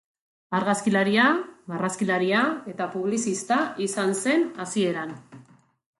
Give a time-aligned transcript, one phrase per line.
[0.59, 1.25] Argazkilaria,
[1.73, 2.41] marrazkilaria
[2.73, 3.59] eta publizista
[3.89, 5.17] izan zen hasieran.